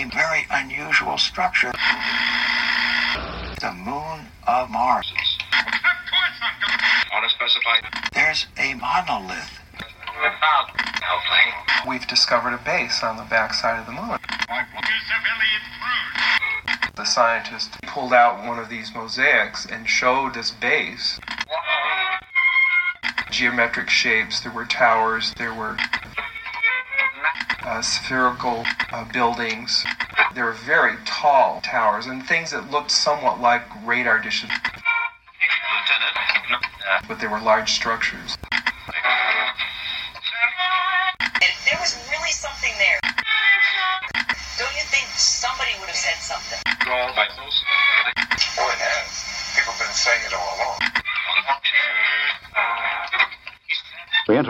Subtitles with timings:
[0.00, 1.72] a very unusual structure.
[3.60, 5.12] The moon of Mars.
[8.14, 9.60] There's a monolith.
[11.86, 14.18] We've discovered a base on the backside of the moon.
[16.96, 21.20] The scientist pulled out one of these mosaics and showed this base.
[23.30, 25.76] Geometric shapes, there were towers, there were
[27.70, 29.84] uh, spherical uh, buildings.
[30.34, 34.74] They were very tall towers and things that looked somewhat like radar dishes, Lieutenant.
[37.06, 38.36] but they were large structures.
[41.70, 42.98] There was really something there.
[44.58, 46.58] Don't you think somebody would have said something?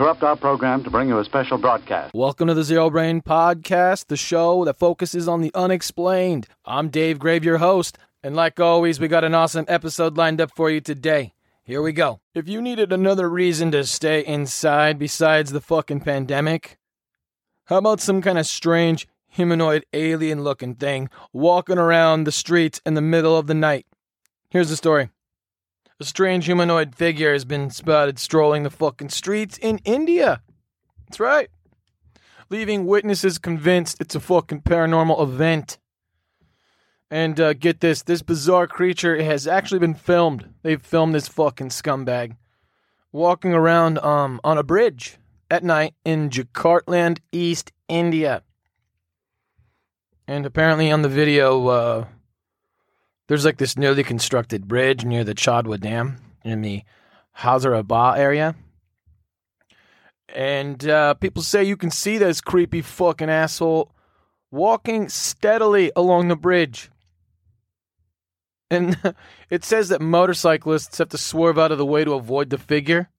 [0.01, 2.11] Interrupt our program to bring you a special broadcast.
[2.15, 6.47] Welcome to the Zero Brain Podcast, the show that focuses on the unexplained.
[6.65, 10.49] I'm Dave Grave, your host, and like always, we got an awesome episode lined up
[10.55, 11.33] for you today.
[11.63, 12.19] Here we go.
[12.33, 16.79] If you needed another reason to stay inside besides the fucking pandemic,
[17.65, 22.95] how about some kind of strange humanoid alien looking thing walking around the streets in
[22.95, 23.85] the middle of the night?
[24.49, 25.11] Here's the story.
[26.01, 30.41] A strange humanoid figure has been spotted strolling the fucking streets in India.
[31.05, 31.47] That's right.
[32.49, 35.77] Leaving witnesses convinced it's a fucking paranormal event.
[37.11, 40.51] And uh, get this this bizarre creature has actually been filmed.
[40.63, 42.35] They've filmed this fucking scumbag
[43.11, 45.19] walking around um, on a bridge
[45.51, 48.41] at night in Jakartland, East India.
[50.27, 52.05] And apparently on the video, uh,
[53.31, 56.83] there's like this newly constructed bridge near the Chadwa Dam in the
[57.37, 58.55] Hazarabad area.
[60.35, 63.89] And uh, people say you can see this creepy fucking asshole
[64.51, 66.91] walking steadily along the bridge.
[68.69, 68.97] And
[69.49, 73.11] it says that motorcyclists have to swerve out of the way to avoid the figure.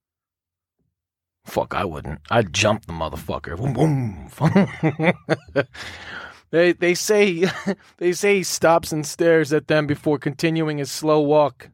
[1.46, 2.20] Fuck, I wouldn't.
[2.28, 3.56] I'd jump the motherfucker.
[3.56, 5.64] Boom, boom.
[6.52, 7.50] they they say
[7.96, 11.70] they say he stops and stares at them before continuing his slow walk.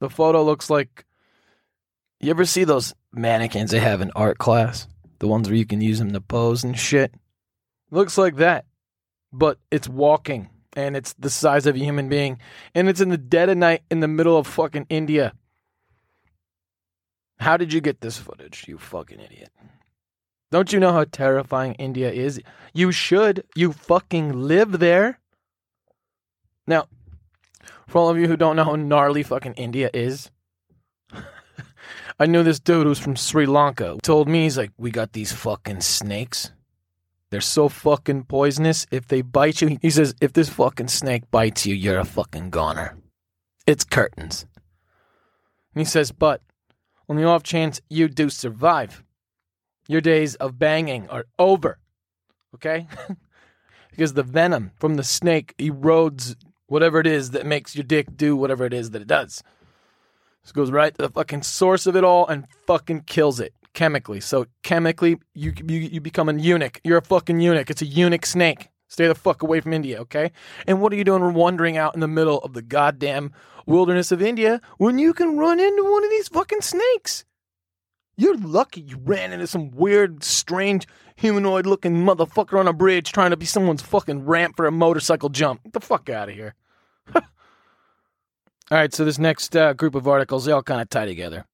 [0.00, 1.04] The photo looks like
[2.20, 4.86] you ever see those mannequins they have in art class?
[5.18, 7.12] The ones where you can use them to pose and shit.
[7.90, 8.64] Looks like that.
[9.32, 12.38] But it's walking and it's the size of a human being
[12.74, 15.34] and it's in the dead of night in the middle of fucking India.
[17.38, 19.50] How did you get this footage, you fucking idiot?
[20.50, 22.40] Don't you know how terrifying India is?
[22.72, 23.44] You should.
[23.54, 25.20] You fucking live there.
[26.66, 26.86] Now,
[27.86, 30.30] for all of you who don't know how gnarly fucking India is,
[32.18, 33.98] I knew this dude who's from Sri Lanka.
[34.02, 36.52] Told me he's like, we got these fucking snakes.
[37.30, 38.86] They're so fucking poisonous.
[38.90, 42.50] If they bite you, he says, if this fucking snake bites you, you're a fucking
[42.50, 42.96] goner.
[43.68, 44.46] It's curtains.
[45.74, 46.42] And he says, but
[47.08, 49.04] on the off chance you do survive,
[49.90, 51.80] your days of banging are over.
[52.54, 52.86] Okay?
[53.90, 56.36] because the venom from the snake erodes
[56.66, 59.42] whatever it is that makes your dick do whatever it is that it does.
[60.42, 64.20] This goes right to the fucking source of it all and fucking kills it chemically.
[64.20, 66.80] So chemically, you you, you become a eunuch.
[66.84, 67.68] You're a fucking eunuch.
[67.68, 68.68] It's a eunuch snake.
[68.86, 70.32] Stay the fuck away from India, okay?
[70.66, 73.32] And what are you doing wandering out in the middle of the goddamn
[73.66, 77.24] wilderness of India when you can run into one of these fucking snakes?
[78.20, 80.86] You're lucky you ran into some weird, strange,
[81.16, 85.30] humanoid looking motherfucker on a bridge trying to be someone's fucking ramp for a motorcycle
[85.30, 85.62] jump.
[85.64, 86.54] Get the fuck out of here.
[87.14, 87.22] all
[88.70, 91.46] right, so this next uh, group of articles, they all kind of tie together.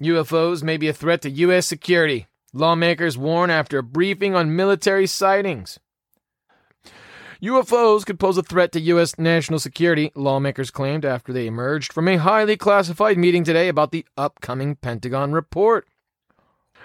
[0.00, 1.66] UFOs may be a threat to U.S.
[1.66, 2.28] security.
[2.52, 5.80] Lawmakers warn after a briefing on military sightings.
[7.42, 9.18] UFOs could pose a threat to U.S.
[9.18, 14.06] national security, lawmakers claimed after they emerged from a highly classified meeting today about the
[14.16, 15.88] upcoming Pentagon report.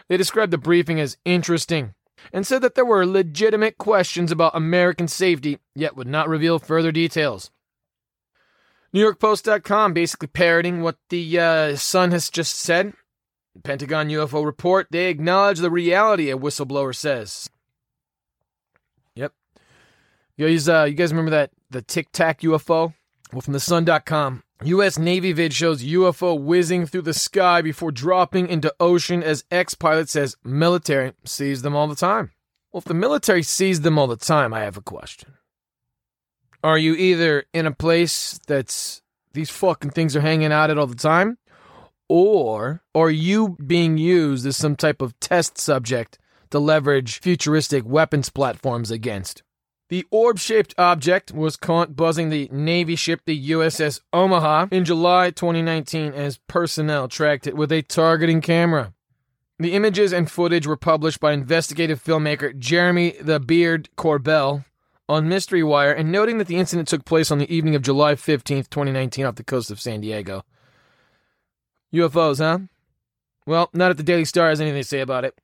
[0.09, 1.93] They described the briefing as interesting
[2.33, 6.91] and said that there were legitimate questions about American safety, yet would not reveal further
[6.91, 7.51] details.
[8.95, 12.93] NewYorkPost.com basically parroting what the uh, Sun has just said.
[13.63, 17.47] Pentagon UFO report, they acknowledge the reality, a whistleblower says.
[20.37, 22.93] You guys, uh, you guys remember that the Tic Tac UFO?
[23.33, 24.99] Well, from the Sun.com, U.S.
[24.99, 30.37] Navy vid shows UFO whizzing through the sky before dropping into ocean as ex-pilot says
[30.43, 32.31] military sees them all the time.
[32.71, 35.33] Well, if the military sees them all the time, I have a question.
[36.63, 39.01] Are you either in a place that's
[39.33, 41.39] these fucking things are hanging out at all the time,
[42.07, 46.19] or are you being used as some type of test subject
[46.51, 49.41] to leverage futuristic weapons platforms against?
[49.89, 55.31] The orb shaped object was caught buzzing the Navy ship, the USS Omaha, in July
[55.31, 58.93] 2019 as personnel tracked it with a targeting camera.
[59.59, 64.65] The images and footage were published by investigative filmmaker Jeremy the Beard Corbell
[65.07, 68.15] on Mystery Wire and noting that the incident took place on the evening of July
[68.15, 70.43] 15th, 2019, off the coast of San Diego.
[71.93, 72.59] UFOs, huh?
[73.45, 75.39] Well, not if the Daily Star has anything to say about it.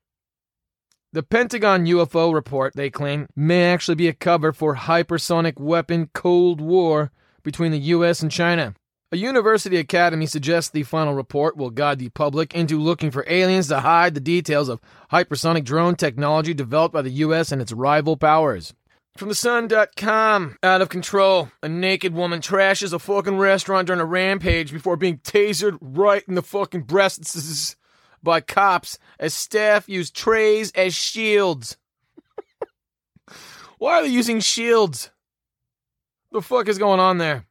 [1.13, 6.60] The Pentagon UFO report, they claim, may actually be a cover for hypersonic weapon Cold
[6.60, 7.12] War
[7.44, 8.74] between the US and China.
[9.12, 13.68] A university academy suggests the final report will guide the public into looking for aliens
[13.68, 14.81] to hide the details of
[15.12, 18.74] hypersonic drone technology developed by the US and its rival powers.
[19.16, 21.51] From the Sun.com, out of control.
[21.62, 26.33] A naked woman trashes a fucking restaurant during a rampage before being tasered right in
[26.33, 27.75] the fucking breasts
[28.23, 31.77] by cops as staff use trays as shields.
[33.77, 35.11] Why are they using shields?
[36.31, 37.45] The fuck is going on there?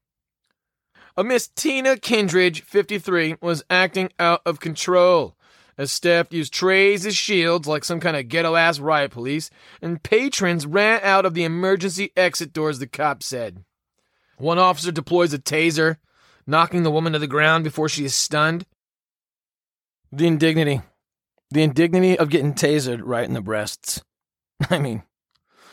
[1.16, 5.36] A Miss Tina Kindridge, 53, was acting out of control
[5.78, 10.02] as staff used trays as shields like some kind of ghetto ass riot police, and
[10.02, 13.64] patrons ran out of the emergency exit doors, the cop said.
[14.38, 15.96] One officer deploys a taser,
[16.46, 18.66] knocking the woman to the ground before she is stunned.
[20.12, 20.82] The indignity.
[21.50, 24.02] The indignity of getting tasered right in the breasts.
[24.70, 25.02] I mean,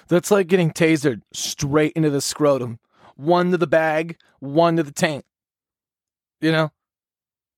[0.08, 2.80] that's like getting tasered straight into the scrotum.
[3.16, 5.26] One to the bag, one to the taint.
[6.40, 6.72] You know?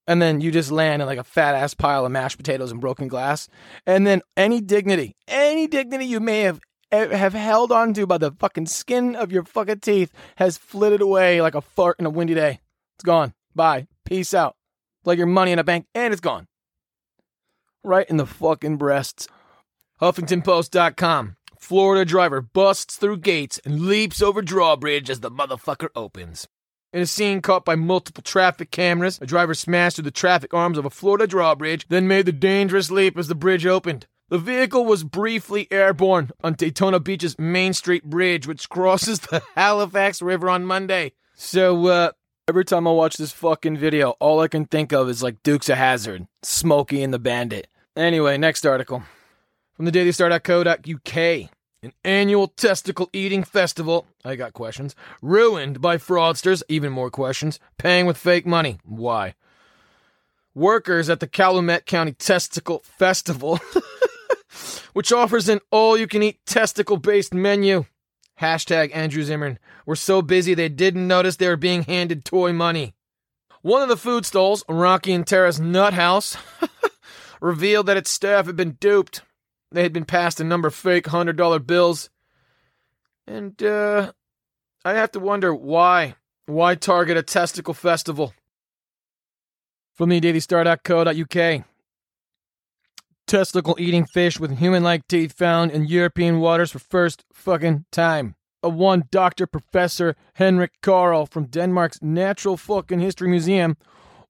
[0.08, 2.82] And then you just land in like a fat ass pile of mashed potatoes and
[2.82, 3.48] broken glass.
[3.86, 6.60] And then any dignity, any dignity you may have
[6.92, 11.02] eh, have held on to by the fucking skin of your fucking teeth has flitted
[11.02, 12.60] away like a fart in a windy day.
[12.98, 13.36] It's gone.
[13.56, 13.88] Bye.
[14.04, 14.56] Peace out.
[15.06, 16.48] Like your money in a bank and it's gone.
[17.84, 19.28] Right in the fucking breasts.
[20.02, 21.36] HuffingtonPost.com.
[21.60, 26.48] Florida driver busts through gates and leaps over drawbridge as the motherfucker opens.
[26.94, 30.78] In a scene caught by multiple traffic cameras, a driver smashed through the traffic arms
[30.78, 34.08] of a Florida drawbridge, then made the dangerous leap as the bridge opened.
[34.30, 40.22] The vehicle was briefly airborne on Daytona Beach's Main Street Bridge, which crosses the Halifax
[40.22, 41.14] River on Monday.
[41.36, 42.12] So, uh,
[42.52, 45.70] every time I watch this fucking video, all I can think of is like Dukes
[45.70, 47.70] of Hazzard, Smokey and the Bandit.
[47.96, 49.04] Anyway, next article.
[49.72, 51.50] From the dailystar.co.uk.
[51.82, 58.06] An annual testicle eating festival, I got questions, ruined by fraudsters, even more questions, paying
[58.06, 58.80] with fake money.
[58.84, 59.36] Why?
[60.54, 63.62] Workers at the Calumet County Testicle Festival,
[64.92, 67.86] which offers an all you can eat testicle based menu.
[68.42, 69.60] Hashtag Andrew Zimmern.
[69.86, 72.94] Were so busy they didn't notice they were being handed toy money.
[73.62, 76.36] One of the food stalls, Rocky and Tara's Nut House,
[77.42, 79.22] revealed that its staff had been duped.
[79.72, 82.10] They had been passed a number of fake $100 bills.
[83.28, 84.14] And, uh,
[84.84, 86.16] I have to wonder why.
[86.48, 88.34] Why target a testicle festival?
[89.94, 91.66] From the dailystar.co.uk.
[93.32, 98.36] Testicle eating fish with human like teeth found in European waters for first fucking time.
[98.62, 103.78] A one doctor professor Henrik Carl from Denmark's Natural Fucking History Museum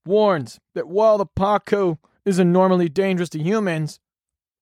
[0.05, 3.99] warns that while the pacu isn't normally dangerous to humans,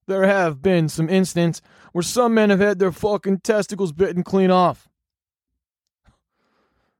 [0.08, 1.62] there have been some instances
[1.92, 4.88] where some men have had their fucking testicles bitten clean off.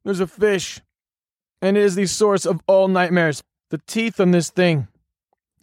[0.04, 0.82] There's a fish,
[1.62, 3.42] and it is the source of all nightmares.
[3.70, 4.90] The teeth on this thing.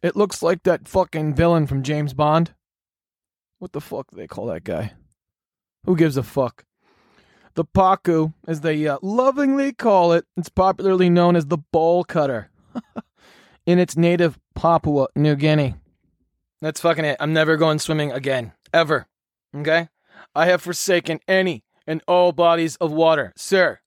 [0.07, 2.55] It looks like that fucking villain from James Bond.
[3.59, 4.93] What the fuck do they call that guy?
[5.85, 6.65] Who gives a fuck?
[7.55, 12.51] The pacu, as they uh, lovingly call it, it's popularly known as the ball cutter
[13.67, 15.75] in its native Papua New Guinea.
[16.63, 17.17] That's fucking it.
[17.19, 18.53] I'm never going swimming again.
[18.73, 19.09] Ever.
[19.57, 19.89] Okay?
[20.37, 23.81] I have forsaken any and all bodies of water, sir.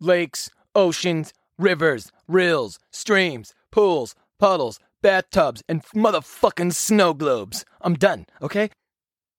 [0.00, 7.64] Lakes, oceans, rivers, rills, streams, pools, puddles, bathtubs, and motherfucking snow globes.
[7.80, 8.70] I'm done, okay?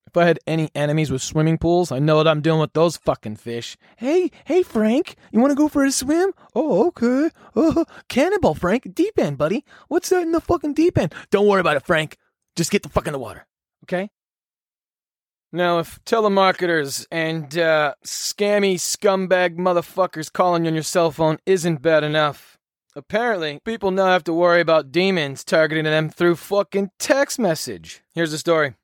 [0.07, 2.97] If I had any enemies with swimming pools, I know what I'm doing with those
[2.97, 3.77] fucking fish.
[3.95, 6.33] Hey, hey, Frank, you want to go for a swim?
[6.53, 7.29] Oh, okay.
[7.55, 8.93] Oh, cannonball, Frank.
[8.93, 9.63] Deep end, buddy.
[9.87, 11.13] What's that in the fucking deep end?
[11.29, 12.17] Don't worry about it, Frank.
[12.57, 13.47] Just get the fuck in the water,
[13.85, 14.09] okay?
[15.53, 21.81] Now, if telemarketers and uh, scammy scumbag motherfuckers calling you on your cell phone isn't
[21.81, 22.57] bad enough,
[22.95, 28.01] apparently people now have to worry about demons targeting them through fucking text message.
[28.13, 28.75] Here's the story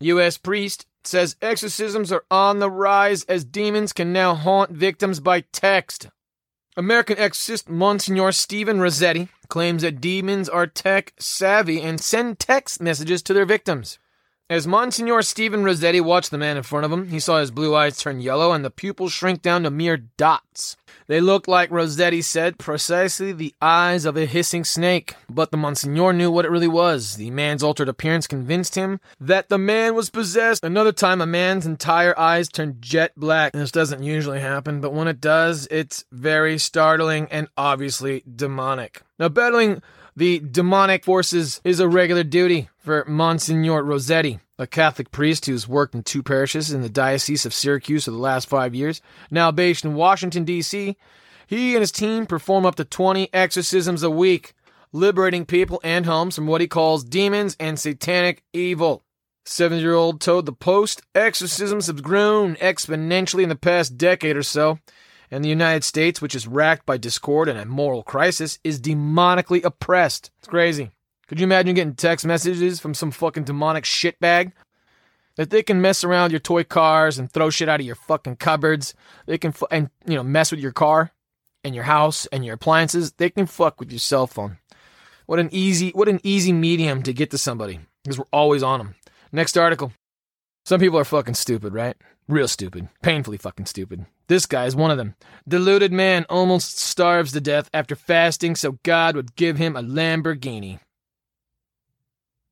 [0.00, 0.38] U.S.
[0.38, 6.08] priest says exorcisms are on the rise as demons can now haunt victims by text.
[6.76, 13.22] American exorcist Monsignor Stephen Rossetti claims that demons are tech savvy and send text messages
[13.22, 13.98] to their victims.
[14.48, 17.74] As Monsignor Stephen Rossetti watched the man in front of him, he saw his blue
[17.74, 20.76] eyes turn yellow and the pupils shrink down to mere dots.
[21.08, 25.16] They looked like Rossetti said, precisely the eyes of a hissing snake.
[25.28, 27.16] But the Monsignor knew what it really was.
[27.16, 30.62] The man's altered appearance convinced him that the man was possessed.
[30.62, 33.52] Another time, a man's entire eyes turned jet black.
[33.52, 39.02] This doesn't usually happen, but when it does, it's very startling and obviously demonic.
[39.18, 39.82] Now, battling
[40.16, 45.94] the demonic forces is a regular duty for Monsignor Rossetti, a Catholic priest who's worked
[45.94, 49.02] in two parishes in the Diocese of Syracuse for the last five years.
[49.30, 50.96] Now based in Washington, D.C.,
[51.46, 54.54] he and his team perform up to 20 exorcisms a week,
[54.90, 59.04] liberating people and homes from what he calls demons and satanic evil.
[59.44, 64.42] Seven year old told the Post exorcisms have grown exponentially in the past decade or
[64.42, 64.80] so,
[65.30, 69.64] and the United States, which is racked by discord and a moral crisis, is demonically
[69.64, 70.30] oppressed.
[70.38, 70.90] It's crazy.
[71.28, 74.52] Could you imagine getting text messages from some fucking demonic shitbag?
[75.36, 78.36] That they can mess around your toy cars and throw shit out of your fucking
[78.36, 78.94] cupboards.
[79.26, 81.12] They can fu- and you know mess with your car
[81.62, 83.12] and your house and your appliances.
[83.12, 84.56] They can fuck with your cell phone.
[85.26, 88.78] What an easy what an easy medium to get to somebody because we're always on
[88.78, 88.94] them.
[89.30, 89.92] Next article.
[90.64, 91.96] Some people are fucking stupid, right?
[92.28, 92.88] Real stupid.
[93.02, 94.06] Painfully fucking stupid.
[94.28, 95.14] This guy is one of them.
[95.46, 100.80] Deluded man almost starves to death after fasting so God would give him a Lamborghini.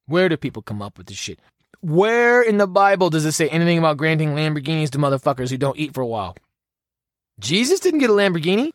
[0.07, 1.40] Where do people come up with this shit?
[1.81, 5.78] Where in the Bible does it say anything about granting Lamborghinis to motherfuckers who don't
[5.78, 6.37] eat for a while?
[7.40, 8.71] Jesus didn't get a Lamborghini.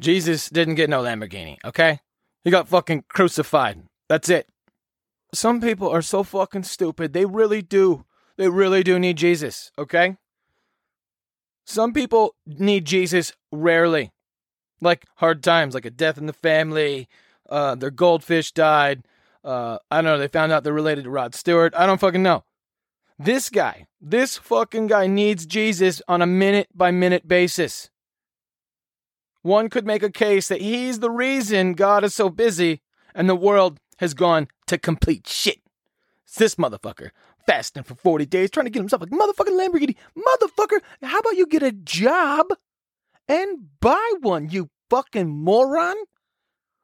[0.00, 2.00] Jesus didn't get no Lamborghini, okay?
[2.42, 3.84] He got fucking crucified.
[4.08, 4.48] That's it.
[5.32, 7.12] Some people are so fucking stupid.
[7.12, 8.04] They really do.
[8.36, 10.16] They really do need Jesus, okay?
[11.64, 14.12] Some people need Jesus rarely.
[14.80, 17.08] Like hard times, like a death in the family,
[17.48, 19.04] uh, their goldfish died.
[19.42, 21.74] Uh, I don't know, they found out they're related to Rod Stewart.
[21.76, 22.44] I don't fucking know.
[23.18, 27.90] This guy, this fucking guy needs Jesus on a minute by minute basis.
[29.42, 32.80] One could make a case that he's the reason God is so busy
[33.14, 35.60] and the world has gone to complete shit.
[36.24, 37.10] It's this motherfucker
[37.46, 39.96] fasting for 40 days trying to get himself a motherfucking Lamborghini.
[40.16, 42.46] Motherfucker, how about you get a job
[43.28, 45.96] and buy one, you fucking moron?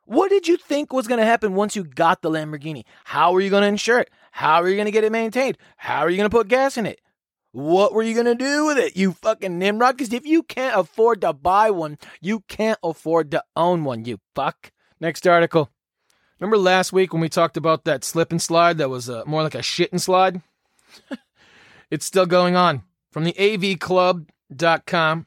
[0.04, 2.84] What did you think was going to happen once you got the Lamborghini?
[3.04, 4.10] How are you going to insure it?
[4.32, 5.56] How are you going to get it maintained?
[5.76, 7.00] How are you going to put gas in it?
[7.52, 9.96] What were you going to do with it, you fucking Nimrod?
[9.96, 14.18] Because if you can't afford to buy one, you can't afford to own one, you
[14.34, 14.70] fuck.
[15.00, 15.68] Next article.
[16.38, 19.42] Remember last week when we talked about that slip and slide that was uh, more
[19.42, 20.40] like a shit and slide?
[21.90, 22.82] It's still going on.
[23.12, 25.26] From the avclub.com,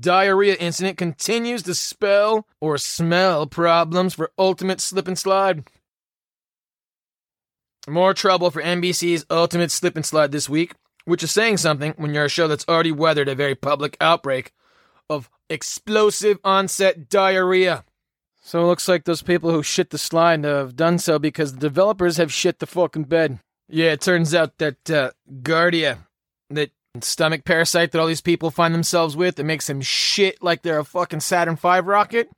[0.00, 5.64] diarrhea incident continues to spell or smell problems for ultimate slip and slide.
[7.86, 10.72] More trouble for NBC's Ultimate Slip and Slide this week,
[11.04, 14.52] which is saying something when you're a show that's already weathered a very public outbreak
[15.10, 17.84] of explosive onset diarrhea.
[18.40, 21.60] So it looks like those people who shit the slide have done so because the
[21.60, 23.38] developers have shit the fucking bed.
[23.68, 25.98] Yeah, it turns out that uh, Giardia,
[26.50, 30.62] that stomach parasite that all these people find themselves with, that makes them shit like
[30.62, 32.30] they're a fucking Saturn V rocket.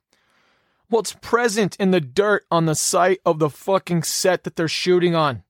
[0.89, 4.69] Well, it's present in the dirt on the site of the fucking set that they're
[4.69, 5.43] shooting on.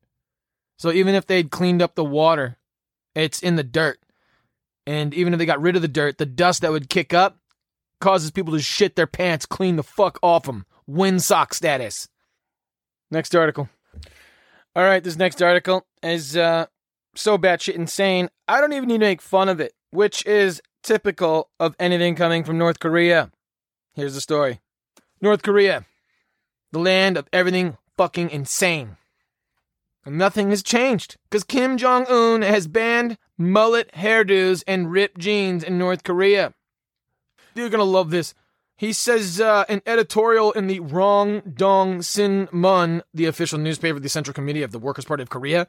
[0.79, 2.57] So even if they'd cleaned up the water,
[3.13, 3.99] it's in the dirt.
[4.87, 7.37] And even if they got rid of the dirt, the dust that would kick up
[7.99, 10.65] causes people to shit their pants clean the fuck off them.
[10.89, 12.07] Windsock status.
[13.11, 13.69] Next article.
[14.77, 16.67] All right, this next article is uh,
[17.15, 21.49] so batshit insane, I don't even need to make fun of it, which is typical
[21.59, 23.31] of anything coming from North Korea.
[23.95, 24.59] Here's the story
[25.19, 25.87] North Korea,
[26.71, 28.97] the land of everything fucking insane.
[30.05, 35.63] And nothing has changed because Kim Jong un has banned mullet hairdos and ripped jeans
[35.63, 36.53] in North Korea.
[37.55, 38.35] You're gonna love this.
[38.77, 44.03] He says uh, an editorial in the Rong Dong Sin Mun, the official newspaper of
[44.03, 45.67] the Central Committee of the Workers' Party of Korea,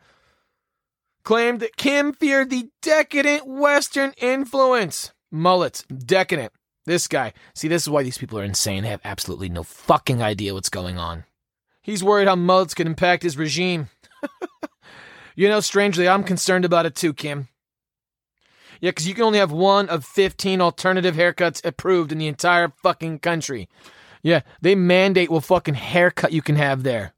[1.25, 5.13] claimed that Kim feared the decadent Western influence.
[5.31, 6.53] Mullets, decadent.
[6.85, 7.33] This guy.
[7.55, 8.83] See, this is why these people are insane.
[8.83, 11.25] They have absolutely no fucking idea what's going on.
[11.83, 13.89] He's worried how mullets could impact his regime.
[15.35, 17.49] you know, strangely, I'm concerned about it too, Kim.
[18.81, 22.73] Yeah, because you can only have one of 15 alternative haircuts approved in the entire
[22.83, 23.69] fucking country.
[24.23, 27.15] Yeah, they mandate what fucking haircut you can have there.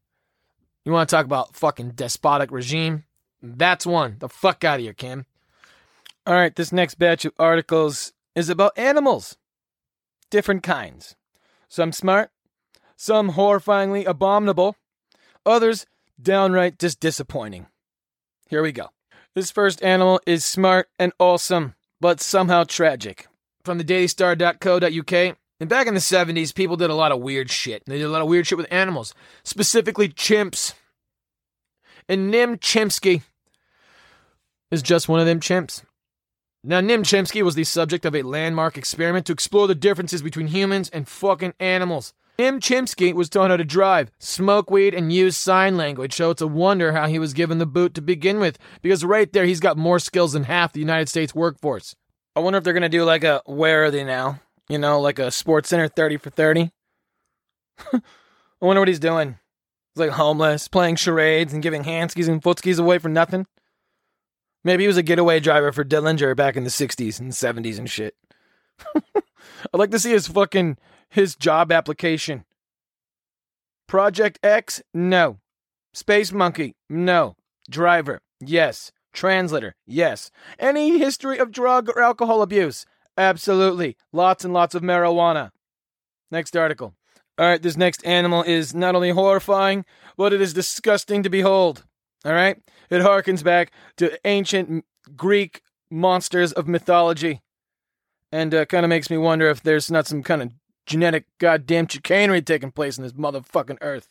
[0.84, 3.04] You want to talk about fucking despotic regime?
[3.42, 4.16] That's one.
[4.18, 5.26] The fuck out of here, Kim.
[6.26, 9.36] All right, this next batch of articles is about animals.
[10.30, 11.16] Different kinds.
[11.68, 12.30] Some smart,
[12.96, 14.76] some horrifyingly abominable,
[15.44, 15.86] others
[16.20, 17.66] downright just disappointing.
[18.48, 18.88] Here we go.
[19.34, 23.28] This first animal is smart and awesome, but somehow tragic.
[23.64, 25.36] From the dailystar.co.uk.
[25.60, 27.84] And back in the 70s, people did a lot of weird shit.
[27.86, 30.74] They did a lot of weird shit with animals, specifically chimps.
[32.08, 33.22] And Nim Chimpsky
[34.70, 35.84] is just one of them chimps.
[36.64, 40.48] Now, Nim Chimpsky was the subject of a landmark experiment to explore the differences between
[40.48, 42.14] humans and fucking animals.
[42.38, 46.40] Nim Chimpsky was taught how to drive, smoke weed, and use sign language, so it's
[46.40, 49.60] a wonder how he was given the boot to begin with, because right there he's
[49.60, 51.94] got more skills than half the United States workforce.
[52.34, 54.40] I wonder if they're gonna do like a where are they now?
[54.68, 56.70] You know, like a SportsCenter 30 for 30.
[57.92, 58.00] I
[58.60, 59.38] wonder what he's doing.
[59.94, 63.46] He's like homeless, playing charades and giving handskis and footskis away for nothing.
[64.62, 67.90] Maybe he was a getaway driver for Dillinger back in the 60s and 70s and
[67.90, 68.14] shit.
[69.72, 70.76] I'd like to see his fucking
[71.08, 72.44] his job application.
[73.88, 74.82] Project X?
[74.94, 75.38] No.
[75.92, 76.76] Space Monkey?
[76.88, 77.36] No.
[77.68, 78.20] Driver?
[78.40, 78.92] Yes.
[79.12, 79.74] Translator?
[79.86, 80.30] Yes.
[80.58, 82.86] Any history of drug or alcohol abuse?
[83.18, 83.96] Absolutely.
[84.12, 85.50] Lots and lots of marijuana.
[86.30, 86.94] Next article.
[87.36, 89.84] All right, this next animal is not only horrifying,
[90.16, 91.84] but it is disgusting to behold.
[92.24, 92.58] All right?
[92.90, 94.84] It harkens back to ancient
[95.16, 97.40] Greek monsters of mythology.
[98.32, 100.52] And uh, kind of makes me wonder if there's not some kind of
[100.86, 104.08] genetic goddamn chicanery taking place in this motherfucking earth.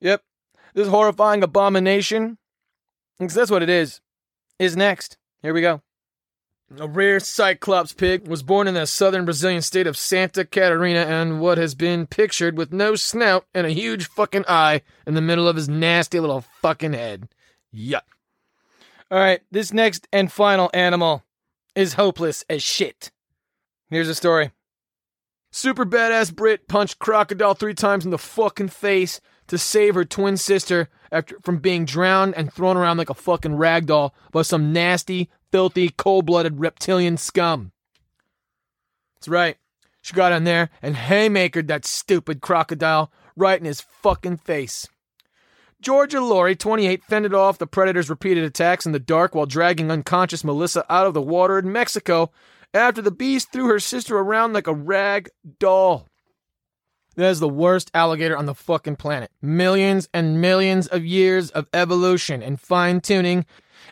[0.00, 0.22] Yep,
[0.74, 2.38] this horrifying abomination,
[3.18, 4.00] because that's what it is,
[4.58, 5.16] is next.
[5.42, 5.82] Here we go.
[6.78, 11.40] A rare Cyclops pig was born in the southern Brazilian state of Santa Catarina and
[11.40, 15.46] what has been pictured with no snout and a huge fucking eye in the middle
[15.46, 17.28] of his nasty little fucking head.
[17.72, 18.00] Yuck.
[19.12, 21.22] Alright, this next and final animal
[21.76, 23.12] is hopeless as shit.
[23.88, 24.50] Here's a story.
[25.52, 30.36] Super badass Brit punched crocodile three times in the fucking face to save her twin
[30.36, 34.72] sister after from being drowned and thrown around like a fucking rag doll by some
[34.72, 37.70] nasty, filthy, cold-blooded reptilian scum.
[39.14, 39.56] That's right.
[40.02, 44.88] She got in there and haymakered that stupid crocodile right in his fucking face.
[45.86, 50.42] Georgia Laurie, 28, fended off the predator's repeated attacks in the dark while dragging unconscious
[50.42, 52.32] Melissa out of the water in Mexico
[52.74, 55.28] after the beast threw her sister around like a rag
[55.60, 56.08] doll.
[57.14, 59.30] That is the worst alligator on the fucking planet.
[59.40, 63.46] Millions and millions of years of evolution and fine tuning,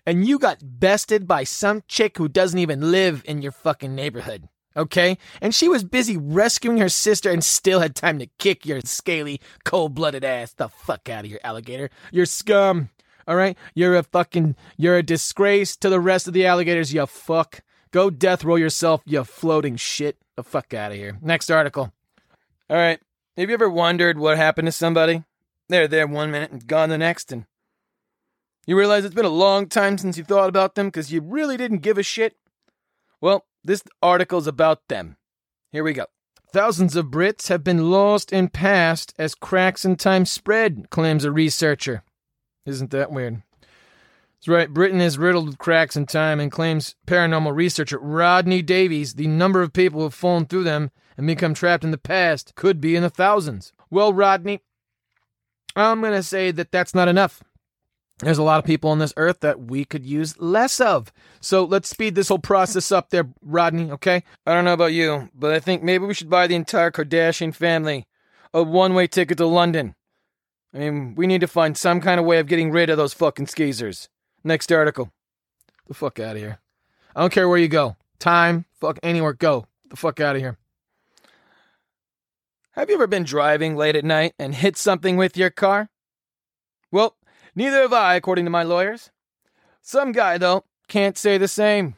[0.05, 4.49] and you got bested by some chick who doesn't even live in your fucking neighborhood.
[4.77, 5.19] Okay?
[5.41, 9.41] And she was busy rescuing her sister and still had time to kick your scaly,
[9.65, 11.91] cold blooded ass the fuck out of here, alligator.
[12.11, 12.91] You're scum.
[13.29, 13.57] Alright?
[13.75, 14.57] You're a fucking.
[14.77, 17.61] You're a disgrace to the rest of the alligators, you fuck.
[17.91, 20.19] Go death roll yourself, you floating shit.
[20.37, 21.17] The fuck out of here.
[21.23, 21.93] Next article.
[22.69, 23.01] All right.
[23.37, 25.25] Have you ever wondered what happened to somebody?
[25.69, 27.47] They're there one minute and gone the next, and
[28.67, 31.57] you realize it's been a long time since you thought about them because you really
[31.57, 32.37] didn't give a shit?
[33.21, 35.17] Well, this article's about them.
[35.73, 36.07] Here we go.
[36.53, 41.33] Thousands of Brits have been lost and past as cracks in time spread, claims a
[41.33, 42.05] researcher.
[42.65, 43.43] Isn't that weird?
[44.45, 49.15] That's right, Britain is riddled with cracks in time and claims paranormal researcher Rodney Davies
[49.15, 52.55] the number of people who have fallen through them and become trapped in the past
[52.55, 53.73] could be in the thousands.
[53.91, 54.61] Well, Rodney,
[55.75, 57.43] I'm going to say that that's not enough.
[58.21, 61.13] There's a lot of people on this earth that we could use less of.
[61.41, 64.23] So let's speed this whole process up there, Rodney, okay?
[64.47, 67.55] I don't know about you, but I think maybe we should buy the entire Kardashian
[67.55, 68.07] family
[68.53, 69.97] a one way ticket to London.
[70.73, 73.15] I mean, we need to find some kind of way of getting rid of those
[73.15, 74.09] fucking skeezers.
[74.45, 75.13] Next article.
[75.89, 76.61] The fuck out of here.
[77.15, 77.97] I don't care where you go.
[78.19, 79.67] Time, fuck anywhere, go.
[79.91, 80.57] The fuck out of here.
[82.73, 85.91] Have you ever been driving late at night and hit something with your car?
[86.91, 87.17] Well,
[87.55, 89.11] neither have I, according to my lawyers.
[89.83, 91.97] Some guy, though, can't say the same.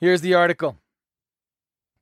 [0.00, 0.78] Here's the article.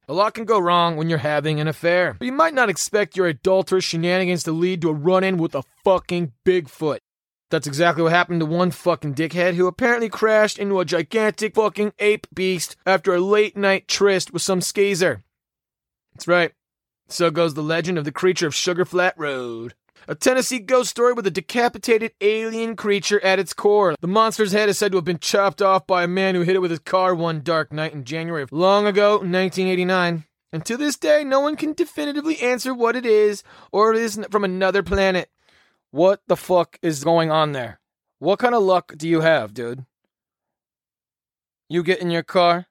[0.08, 3.16] A lot can go wrong when you're having an affair, but you might not expect
[3.16, 6.98] your adulterous shenanigans to lead to a run in with a fucking Bigfoot.
[7.50, 11.92] That's exactly what happened to one fucking dickhead who apparently crashed into a gigantic fucking
[11.98, 15.24] ape beast after a late night tryst with some skeezer.
[16.14, 16.52] That's right.
[17.08, 19.74] So goes the legend of the creature of Sugar Flat Road.
[20.08, 23.96] A Tennessee ghost story with a decapitated alien creature at its core.
[24.00, 26.54] The monster's head is said to have been chopped off by a man who hit
[26.54, 30.24] it with his car one dark night in January of long ago, 1989.
[30.52, 33.42] And to this day, no one can definitively answer what it is
[33.72, 35.28] or it is from another planet.
[35.90, 37.80] What the fuck is going on there?
[38.20, 39.86] What kind of luck do you have, dude?
[41.68, 42.66] You get in your car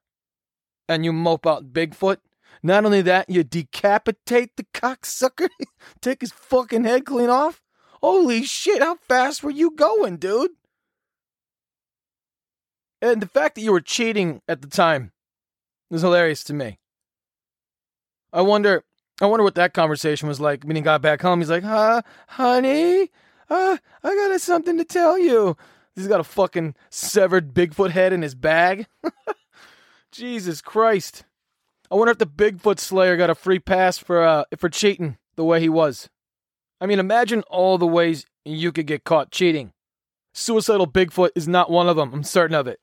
[0.88, 2.17] and you mope out Bigfoot.
[2.65, 5.49] Not only that, you decapitate the cocksucker,
[6.01, 7.62] take his fucking head clean off.
[8.01, 10.49] Holy shit, how fast were you going, dude?
[13.04, 15.12] And the fact that you were cheating at the time
[15.91, 16.80] was hilarious to me.
[18.34, 18.84] I wonder
[19.21, 21.41] I wonder what that conversation was like when he got back home.
[21.41, 23.12] He's like, huh, honey,
[23.47, 25.56] uh, I got something to tell you.
[25.93, 28.88] He's got a fucking severed Bigfoot head in his bag.
[30.12, 31.25] Jesus Christ.
[31.91, 35.43] I wonder if the Bigfoot Slayer got a free pass for uh for cheating the
[35.43, 36.10] way he was.
[36.82, 39.71] I mean, imagine all the ways you could get caught cheating.
[40.34, 42.13] Suicidal Bigfoot is not one of them.
[42.13, 42.80] I'm certain of it.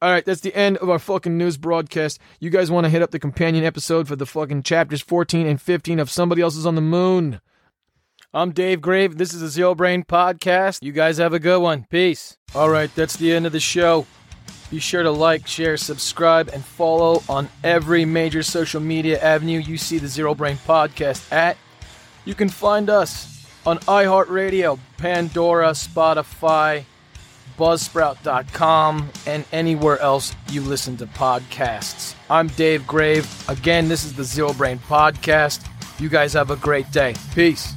[0.00, 2.20] All right, that's the end of our fucking news broadcast.
[2.38, 5.60] You guys want to hit up the companion episode for the fucking chapters 14 and
[5.60, 7.40] 15 of Somebody Else is on the Moon.
[8.32, 9.18] I'm Dave Grave.
[9.18, 10.78] This is the Zero Brain Podcast.
[10.82, 11.86] You guys have a good one.
[11.90, 12.36] Peace.
[12.54, 14.06] All right, that's the end of the show.
[14.70, 19.78] Be sure to like, share, subscribe, and follow on every major social media avenue you
[19.78, 21.56] see the Zero Brain Podcast at.
[22.26, 26.84] You can find us on iHeartRadio, Pandora, Spotify,
[27.58, 32.14] Buzzsprout.com, and anywhere else you listen to podcasts.
[32.28, 33.26] I'm Dave Grave.
[33.48, 35.66] Again, this is the Zero Brain Podcast.
[35.98, 37.14] You guys have a great day.
[37.34, 37.74] Peace.